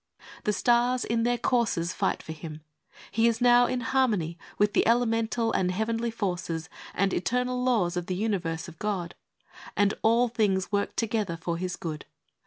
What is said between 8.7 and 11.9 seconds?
God, and all things work together for his